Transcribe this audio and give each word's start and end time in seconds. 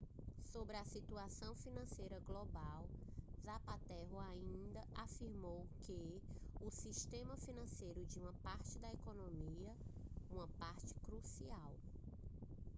sobre 0.51 0.75
a 0.77 0.83
situação 0.85 1.53
financeira 1.57 2.19
global 2.25 2.87
zapatero 3.45 4.19
ainda 4.19 4.81
afirmou 4.95 5.63
que 5.83 6.19
o 6.59 6.71
sistema 6.71 7.37
financeiro 7.37 8.01
é 8.03 8.19
uma 8.19 8.33
parte 8.41 8.79
da 8.79 8.91
economia 8.91 9.75
uma 10.31 10.47
parte 10.57 10.91
crucial 11.03 11.75